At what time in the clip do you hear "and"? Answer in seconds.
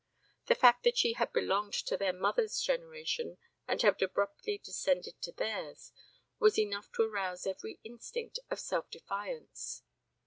3.67-3.79